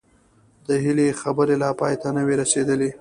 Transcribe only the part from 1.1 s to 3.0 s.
خبرې لا پای ته نه وې رسېدلې